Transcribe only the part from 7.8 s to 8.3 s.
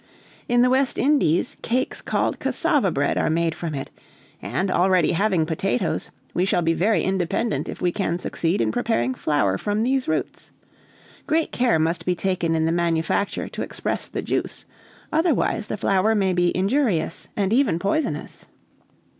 we can